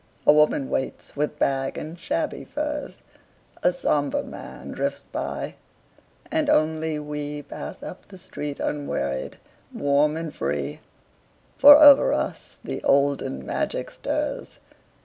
[0.25, 3.01] A woman waits with bag and shabby furs,
[3.61, 5.57] A somber man drifts by,
[6.31, 9.37] and only we Pass up the street unwearied,
[9.71, 10.79] warm and free,
[11.55, 14.57] For over us the olden magic stirs.